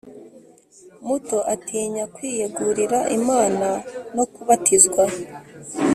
muto 1.07 1.37
atinya 1.53 2.03
kwiyegurira 2.15 2.99
Imana 3.19 3.67
no 4.15 4.23
kubatizwa 4.33 5.03